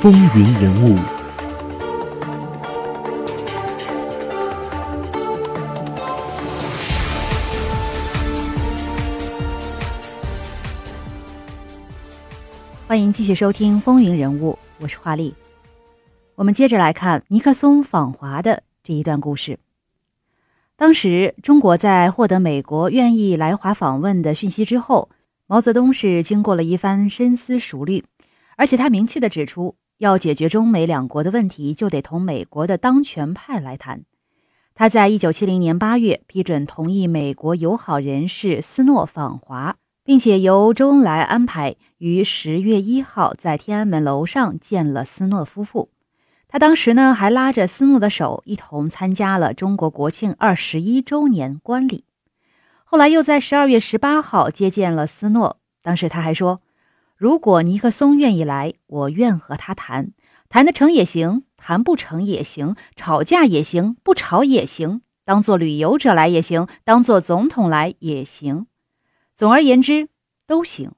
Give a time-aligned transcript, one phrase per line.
[0.00, 0.96] 风云人物，
[12.86, 15.34] 欢迎继续收听《风云人物》，我是华丽。
[16.34, 19.58] 我们接着来看尼克松访华的这一段故事。
[20.76, 25.10] 当时，中国在获得美国愿意来华访问的讯息之后，
[25.46, 28.02] 毛泽东是经过了一番深思熟虑，
[28.56, 34.04] 而且他明确的指出，要解决中美两国的问题，就得同美国的当权派来谈。
[34.74, 45.90] 他在一九七零年八月批准同意美国友好人士斯诺访华，并且由周恩来安排于十月一号在天安门楼上见了斯诺夫妇。
[46.48, 52.04] 他当时呢，还拉着斯诺的手，一同参加了中国国庆二十一周年观礼。
[52.84, 56.62] 后来又在十二月十八号接见了斯诺，当时他还说
[57.20, 60.12] ：“如果尼克松愿意来，我愿和他谈，
[60.48, 68.64] 谈得成也行，谈不成也行，吵架也行，不吵也行，当做旅游者来也行，当做总统来也行，
[69.34, 70.08] 总而言之
[70.46, 70.92] 都行。”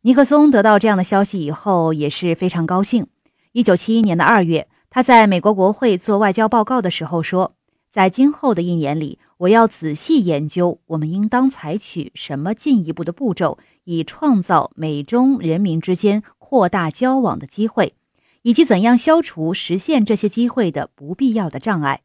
[0.00, 3.06] 尼克松得到这样的消息以后，也是非常高兴。
[3.52, 7.52] 一九七一年的二月，他在美国国会做外交报告的时候说
[7.92, 17.94] ：“在今后的一年里，我要仔细研究我们应当采取什么进一步的步骤，以创造美中人民之间扩大交往的机会，
[18.42, 22.00] 以及怎样消除实现这些机会的不必要的障碍。”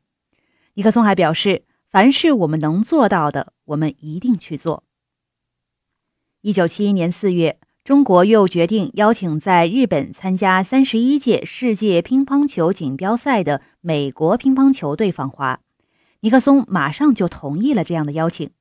[0.75, 4.83] 尼克松还表示：“凡是我们能做到的，我们一定去做。”
[6.41, 7.57] 一九七一年四月。
[7.83, 15.59] 中国又决定邀请在日本参加三十一届世界乒乓球锦标赛的美国乒乓球队访华，
[16.23, 18.51] 尼克松马上就同意了这样的邀请。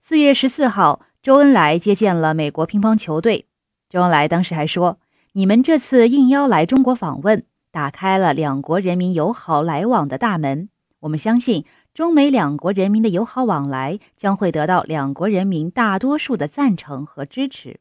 [0.00, 3.44] 四月十四号，周恩来接见了美国乒乓球队。
[3.90, 4.98] 周恩来当时还说
[5.32, 10.70] ：“你们这次应邀来中国访问，打开了两国人民友好来往的大门。
[11.00, 17.78] 我们相信，中美两国人民的友好往来将会得到两国人民大多数的赞成和支持。”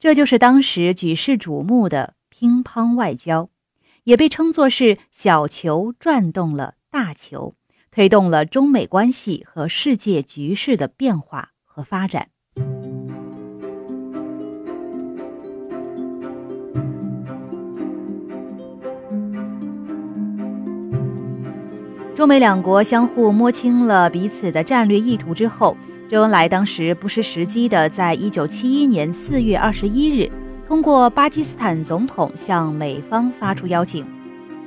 [0.00, 3.50] 这就是当时举世瞩目的乒乓外交，
[4.04, 7.54] 也被称作是小球转动了大球，
[7.96, 12.28] 推动了中美关系和世界局势的变化和发展。
[22.14, 25.74] 中美两国相互摸清了彼此的战略意图之后。
[26.06, 30.30] 周恩来当时不失时机的，在一九七一年四月二十一日，
[30.68, 34.15] 通过巴基斯坦总统向美方发出邀请。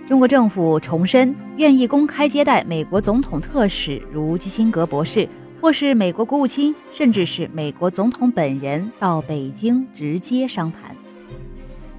[0.09, 5.29] 中国政府重申愿意公开接待美国总统特使如基辛格博士，
[5.61, 10.95] 或是美国国务卿，甚至是美国总统本人到北京直接商谈。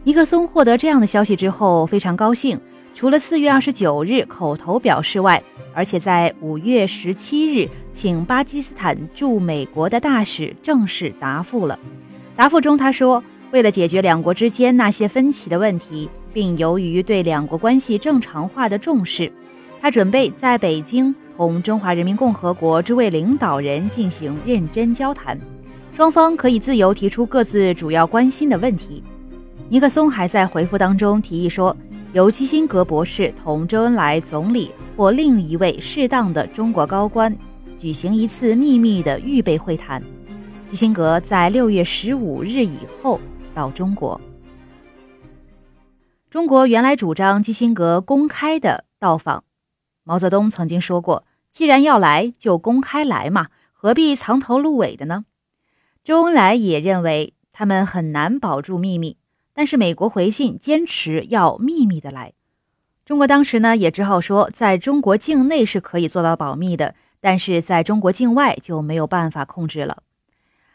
[0.02, 2.58] 尼克松获得这样的消息之后，非常高兴。
[2.94, 5.40] 除了四月二十九日口头表示外，
[5.72, 11.78] 而且在五月十七日，请巴基斯坦驻美国的大使正式答复了。
[12.34, 13.22] 答复中他说，
[13.52, 19.30] 为了解决两国之间那些分歧的问题，并由于对两国关系正常化的重视，
[19.80, 25.38] 他准备在北京同中华人民共和国诸位领导人进行认真交谈，
[25.94, 29.02] 双方可以自由提出各自主要关心的问题。
[29.68, 31.76] 尼克松还在回复当中提议说。
[32.12, 37.32] 由基辛格博士同周恩来总理或另一位适当的中国高官
[37.78, 40.02] 举行一次秘密的预备会谈。
[40.68, 43.20] 基辛格在六月十五日以后
[43.54, 44.20] 到中国。
[46.30, 49.42] 中国原来主张基辛格公开的到访。
[50.04, 55.24] 毛泽东曾经说过：“既然要来，就公开来嘛，何必藏头露尾的呢？”
[56.04, 59.16] 周恩来也认为他们很难保住秘密。
[59.52, 62.32] 但是美国回信坚持要秘密的来，
[63.04, 70.04] 中国当时呢也只好说，在中国境内是可以做到保密的，但是在中国境外就没有办法控制了。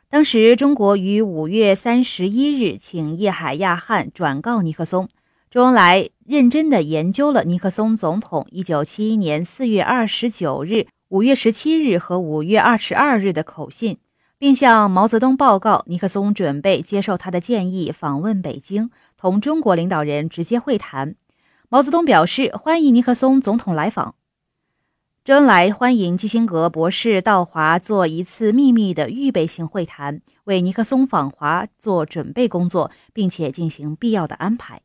[0.09, 5.07] 当时中国于五月三十一日请叶海亚汉转告尼克松，
[5.55, 13.97] 周恩来认真的研究了尼克松总统一九七一年四月二十九日、五月十七日和五月二十二日的口信。
[14.37, 21.15] 并向毛泽东报告，尼克松准备接受他的建议，访问北京，同中国领导人直接会谈。
[21.69, 24.15] 毛泽东表示欢迎尼克松总统来访。
[25.23, 34.81] 周恩来欢迎基辛格博士到华做一次秘密的预备性会谈，为尼克松访华做准备工作，并且进行必要的安排。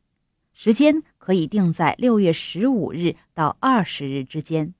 [0.63, 4.75] 时间可以定在六月十五日到二十日之间。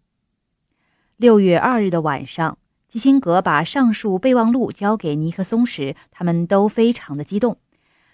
[1.17, 2.59] 六月二日的晚上。
[2.87, 7.57] 基辛格把上述备忘录交给尼克松时，他们都非常的激动。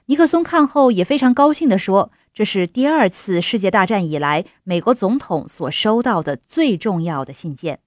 [0.05, 7.81] 尼克松看后也非常高兴地说：“这是第二次世界大战以来美国总统所收到的最重要的信件。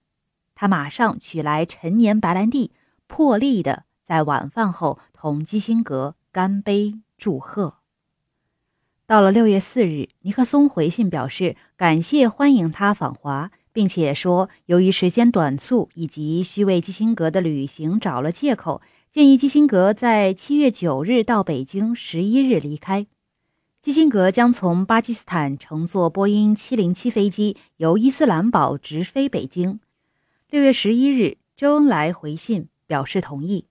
[0.54, 2.72] 他马上取来陈年白兰地，
[3.06, 7.79] 破例的在晚饭后同基辛格干杯祝贺。
[9.10, 18.80] 到了六月四日，尼克松回信表示感谢欢迎他访华，并且说由于时间短促以及需为基辛格的旅行找了借口，
[19.10, 23.08] 建议基辛格在七月九日到北京，十一日离开。
[23.82, 29.80] 基辛格将从巴基斯坦乘坐波音七零七飞机由伊斯兰堡直飞北京。
[30.50, 33.64] 六月十一日，周恩来回信表示同意。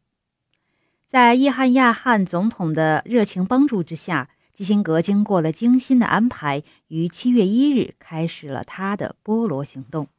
[1.08, 4.28] 在叶汉亚汗总统的热情帮助之下，
[4.60, 10.10] 基辛格经过了精心的安排，于七月一日开始了他的波罗行动。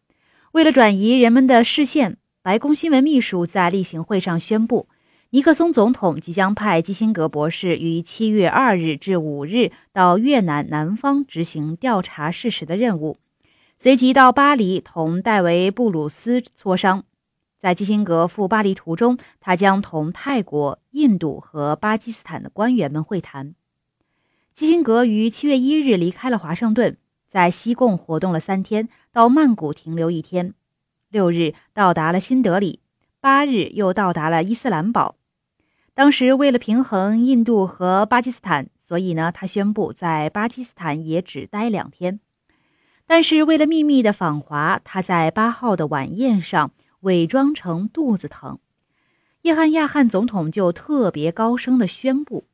[0.53, 4.89] 为了转移人们的视线，白宫新闻秘书在例行会上宣布。
[5.29, 13.19] 尼克松总统即将派基辛格博士于七月二日至五日到越南南方执行调查事实的任务，
[13.77, 17.05] 随即到巴黎同戴维·布鲁斯磋商。
[17.59, 23.55] 在基辛格赴巴黎途中，他将同泰国、印度和巴基斯坦的官员们会谈。
[24.61, 30.53] 基辛格于七月一日离开了华盛顿，在西贡活动了三天，到曼谷停留一天，
[31.09, 32.81] 六日到达了新德里，
[33.23, 35.17] 八日又到达了伊斯兰堡。
[35.95, 42.21] 当时为了平衡印度和巴基斯坦，所以呢，他宣布在巴基斯坦也只待两天。
[43.07, 46.71] 但是为了秘密的访华，他在八号的晚宴上
[47.01, 48.59] 伪装成肚子疼。
[49.41, 52.45] 叶汉亚汗总统就特别高声的宣布：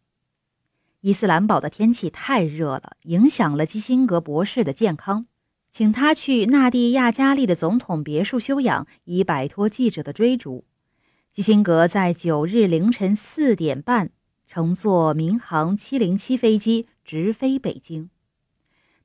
[1.06, 5.26] 伊斯兰堡的天气太热了，影响了基辛格博士的健康，
[5.70, 10.64] 请他去纳蒂亚加利的总统别墅休养，以摆脱记者的追逐。
[11.30, 14.10] 基辛格在九日凌晨四点半
[14.48, 18.10] 乘坐民航707飞机直飞北京，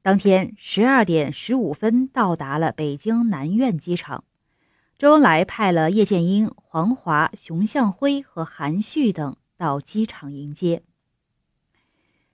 [0.01, 4.23] 当天十二点十五分到达了北京南苑机场。
[4.97, 10.81] 周恩来派了叶剑英、黄华、熊向晖和韩旭等到机场迎接。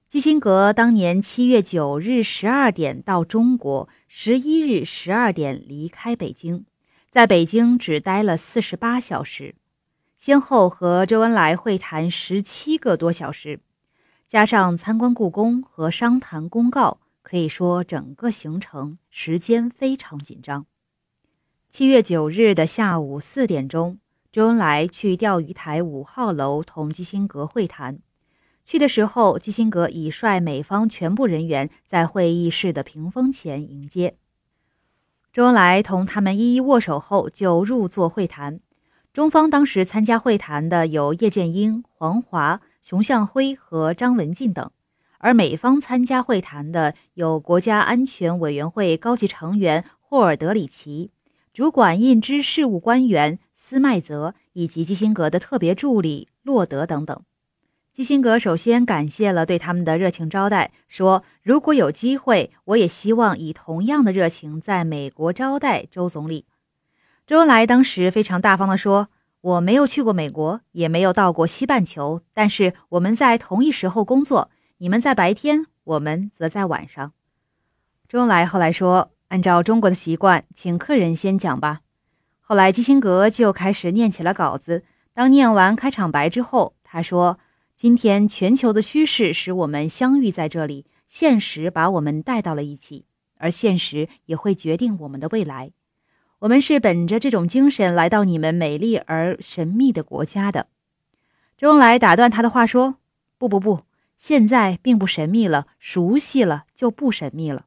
[0.09, 6.63] 基辛格当年七月九日十二点到中国，十一日十二点离开北京，
[7.11, 9.55] 在北京只待了四十八小时。
[10.15, 13.59] 先后和周恩来会谈十七个多小时，
[14.29, 20.65] 加上参观故宫和商谈公告，可以说整个行程时间非常紧张。
[21.69, 23.99] 七月九日的下午四点钟，
[24.31, 27.99] 周恩来去钓鱼台五号楼同基辛格会谈。
[28.69, 34.15] 去的时候，基辛格已率美方全部人员在会议室的屏风前迎接。
[35.31, 38.59] 周恩来同他们一一握手后，就入座会谈。
[39.13, 44.69] 中方当时参加会谈的有叶剑英、黄华、熊向晖和张文进等，
[45.19, 51.11] 而美方参加会谈的有国家安全委员会高级成员霍尔德里奇、
[51.53, 57.21] 主管印支事务官员斯麦泽以及基辛格的特别助理洛德等等。
[57.97, 66.45] 基辛格首先感谢了对他们的热情招待，说：“如果有机会，我也希望以同样的热情在美国招待周总理。”
[67.25, 69.07] 周恩来当时非常大方地说
[69.41, 77.13] ：“我没有去过美国，也没有到过西半球，但是我们在同一时候工作，你们在白天，我们则在晚上。”
[78.07, 81.81] 周恩来后来说：“按照中国的习惯，请客人先讲吧。”
[82.41, 84.83] 后来基辛格就开始念起了稿子。
[85.15, 87.39] 当念完开场白之后，他说
[87.77, 93.05] ：“今天全球的趋势使我们相遇在这里，现实把我们带到了一起，
[93.37, 95.69] 而现实也会决定我们的未来。”
[96.41, 100.65] 我们是本着这种精神来到你们美丽而神秘的国家的。
[101.55, 102.95] 周恩来打断他的话说
[103.37, 103.81] ：“不不不，
[104.17, 107.65] 现在并不神秘了，熟悉了就不神秘了。”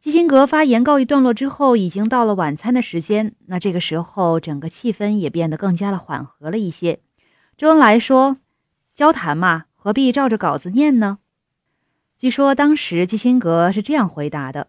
[0.00, 3.36] 基辛格发言告一段落之后，已经到了晚餐的时间。
[3.46, 6.98] 那这个时候，整个气氛也变得更加的缓和了一些。
[7.60, 8.38] 周恩来说
[8.96, 11.18] ：“交谈嘛，何必照着稿子念呢？”
[12.16, 14.68] 据说当时基辛格是这样回答的。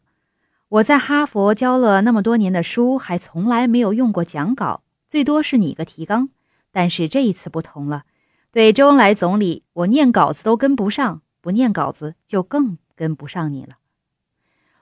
[0.67, 6.27] 我在哈佛教了那么多年的书，还从来没有用过讲稿，最多是拟个提纲。
[6.73, 8.03] 但是这一次不同了，
[8.51, 13.77] 对周恩来总理，我念稿子都跟不上，不念稿子就更跟不上你了。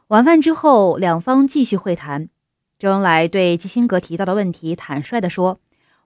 [0.08, 2.30] 晚饭之后，两方继续会谈。
[2.80, 5.60] 周恩来对基辛格提到的问题坦率地说：“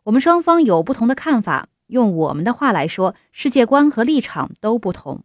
[0.04, 5.24] 我们双方有不同的看法，用我们的话来说，世界观和立场都不同。”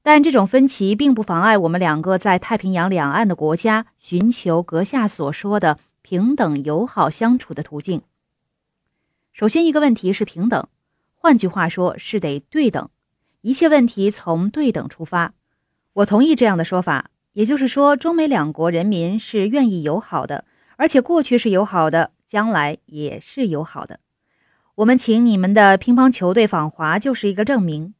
[0.00, 8.00] 但这种分歧并不妨碍我们两个在太平洋两岸的国家寻求阁下所说的平等友好相处的途径。
[9.32, 10.66] 首先，一个问题是平等，
[11.14, 12.88] 换句话说是得对等。
[13.42, 15.34] 一切问题从对等出发。
[15.92, 20.44] 我同意这样的说法，也就是说，中美两国人民是愿意友好的，
[20.76, 24.00] 而且过去是友好的，将来也是友好的。
[24.78, 27.94] 我们请你们的乒乓球队访华就是一个证明。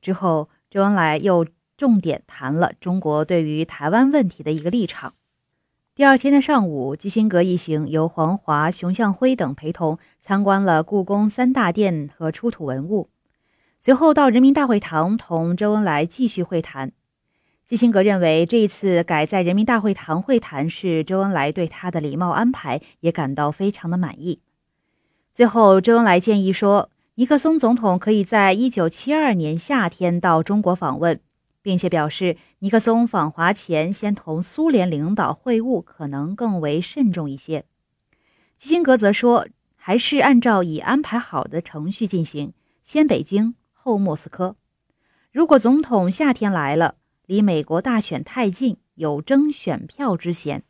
[0.00, 1.44] 之后，周恩来又
[1.76, 5.14] 重点谈了中国对于台湾问题的一个立场。
[5.92, 13.08] 第二天的上午，基辛格一行由黄华、熊向晖等陪同参观了故宫三大殿和出土文物，
[13.80, 16.92] 随后到人民大会堂同周恩来继续会谈。
[17.66, 24.40] 基辛格认为这一次改在人民大会堂会谈是周恩来对他的礼貌安排，也感到非常的满意。
[25.32, 31.20] 最后，周恩来建议说，尼克松总统可以在一九七二年夏天到中国访问，
[31.62, 37.64] 并且表示尼克松访华前先同苏联领导会晤可能更为慎重一些。
[38.58, 39.46] 基辛格则说，
[39.76, 44.56] 还是按照已安排好的程序进行，先北京后莫斯科。
[45.30, 46.96] 如果总统夏天来了，
[47.26, 50.64] 离美国大选太近，有争选票之嫌，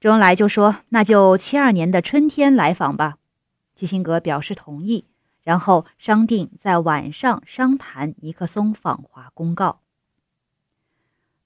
[0.00, 3.18] 周恩来就说，那就七二年的春天来访吧。
[3.80, 5.06] 基辛格表示同意，
[5.42, 9.78] 然后商定在晚上商谈尼克松访华公告。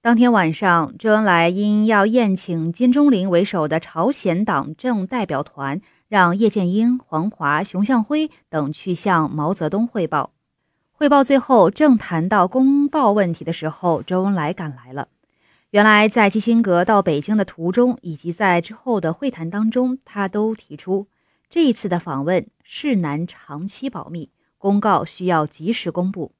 [0.02, 10.32] 当天晚上，周恩来因要宴请金钟林为首的朝鲜党政代表团，让叶剑英、黄华、熊向晖等去向毛泽东汇报。
[10.90, 15.06] 汇报最后正谈到公报问题的时候，周恩来赶来了。
[15.70, 21.06] 原来，在基辛格到北京的途中，以及在之后的会谈当中，他都提出。
[21.54, 26.32] 这一次的访问是难长期保密，公告需要及时公布，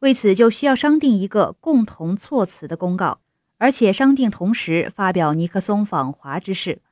[0.00, 3.20] 为此就需要商定一个共同措辞的公告，
[3.56, 6.82] 而且商定同时发表尼克松访华之事。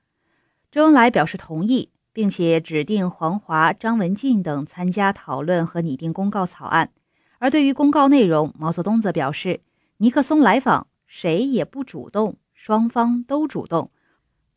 [0.71, 6.91] 周恩来表示同意，并且指定黄华、张文静等参加讨论和拟定公告草案。
[7.39, 9.61] 而对于公告内容，毛泽东则表示，
[9.99, 13.91] 尼克松来访谁也不主动，双方都主动。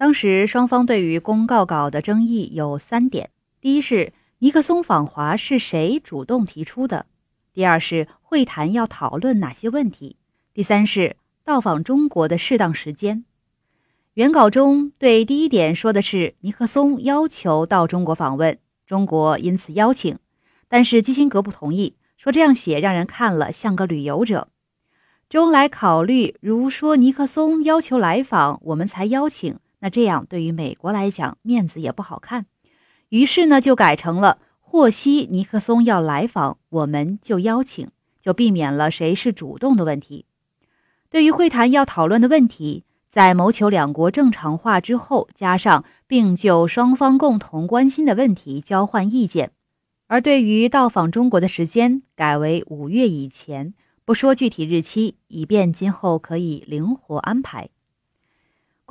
[0.02, 3.30] 当时双方对于公告稿的争议有三点：
[3.62, 7.06] 第一是尼克松访华是谁主动提出的；
[7.54, 10.16] 第二是会谈要讨论哪些问题；
[10.56, 13.26] 第三是到访中国的适当时间。
[14.16, 20.18] 原稿中对第一点说的是尼克松要求到中国访问，中国因此邀请，
[20.68, 24.48] 但是基辛格不同意，说这样写让人看了像个旅游者。
[25.30, 29.60] 周恩来考虑，如说尼克松要求来访，我们才邀请。
[29.82, 32.46] 那这样对于美国来讲面子也不好看，
[33.10, 37.90] 于是呢就改成了获悉尼克松要来访，我们就邀请，
[38.22, 40.26] 就避免了谁是主动的问题。
[41.10, 49.52] 对于会谈要讨论的问题，在谋求两国正常化之后，加上并就双方共同关心的问题交换意见。
[50.08, 53.74] 而对于到访中国的时间，改为五月以前，
[54.06, 57.70] 不说具体日期，以便今后可以灵活安排。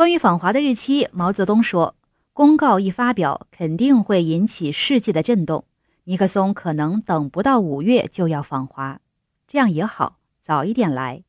[0.01, 1.95] 关于访华的日期，毛泽东说
[2.33, 5.67] ：“公告一发表，肯定会引起世界的震动。
[6.05, 8.99] 尼克松可能等不到五月就要访华，
[9.47, 11.23] 这样也好，早一点来。”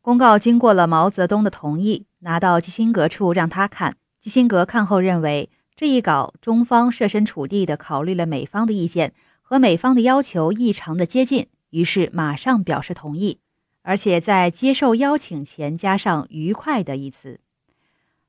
[0.00, 3.96] 公告经过了毛泽东的同意，拿到基辛格处让他看。
[4.20, 13.40] 基辛格看后认为，这一稿中方设身处地地考虑了美方的意见，和美方的要求异常的接近，于是马上表示同意，
[13.82, 17.40] 而且在接受邀请前加上“愉快”的一词。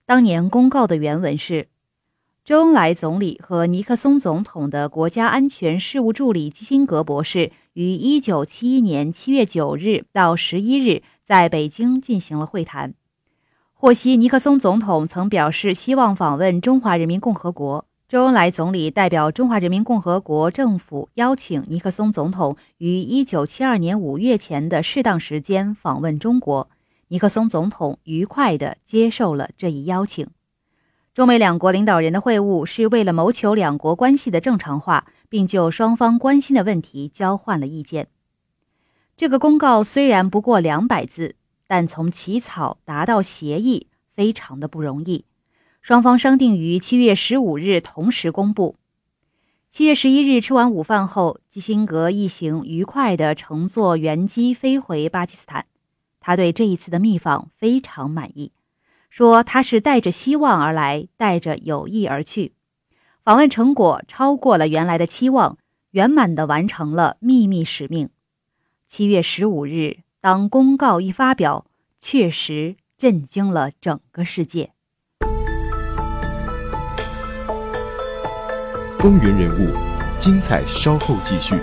[0.07, 1.67] 当年公告的原文是：
[2.43, 12.93] 周恩来总理和尼克松总统的国家安全事务助理基辛格博士于1971年7月9日到11日在北京进行了会谈。
[13.73, 26.69] 获悉尼克松总统曾表示希望访问中华人民共和国，周恩来总理代表中华人民共和国政府邀请尼克松总统于1972年5月前的适当时间访问中国。
[27.07, 30.27] 尼克松总统愉快地接受了这一邀请。
[31.13, 38.07] 中美两国领导人的会晤是为了谋求两国关系的正常化，并就双方关心的问题交换了意见。
[39.15, 41.35] 这个公告虽然不过两百字，
[41.67, 45.23] 但从起草达到协议非常的不容易。
[45.81, 48.75] 双方商定于七月十五日同时公布。
[49.71, 55.65] 七月十一日吃完午饭后，基辛格一行愉快地乘坐原机飞回巴基斯坦。
[56.25, 58.51] 他对这一次的密访非常满意，
[59.11, 62.53] 说他是带着希望而来，带着友谊而去。
[63.23, 65.59] 访问成果超过了原来的期望，
[65.91, 68.09] 圆满地完成了秘密使命。
[68.87, 71.67] 七月十五日，当公告一发表，
[71.99, 74.71] 确实震惊了整个世界。
[78.97, 79.71] 风云人物，
[80.17, 81.53] 精彩稍后继续。